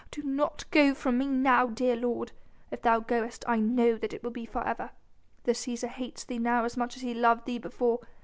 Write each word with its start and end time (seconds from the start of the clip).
Do 0.09 0.23
not 0.23 0.65
go 0.71 0.95
from 0.95 1.19
me 1.19 1.27
now, 1.27 1.67
dear 1.67 1.95
lord 1.95 2.29
for 2.29 2.73
if 2.73 2.81
thou 2.81 3.01
goest 3.01 3.45
I 3.47 3.57
know 3.59 3.99
that 3.99 4.13
it 4.13 4.23
will 4.23 4.31
be 4.31 4.47
for 4.47 4.65
ever.... 4.67 4.89
The 5.43 5.51
Cæsar 5.51 5.89
hates 5.89 6.23
thee 6.23 6.39
now 6.39 6.63
as 6.65 6.75
much 6.75 6.95
as 6.95 7.03
he 7.03 7.13
loved 7.13 7.45
thee 7.45 7.59
before 7.59 7.99